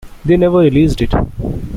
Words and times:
They 0.25 0.35
never 0.35 0.57
released 0.57 1.01
it. 1.03 1.13